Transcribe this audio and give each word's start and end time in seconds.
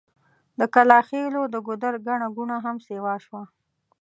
د 0.59 0.61
کلاخېلو 0.73 1.41
د 1.53 1.55
ګودر 1.67 1.93
ګڼه 2.07 2.27
ګوڼه 2.35 2.57
هم 2.65 2.77
سيوا 2.87 3.13
شوه. 3.25 3.41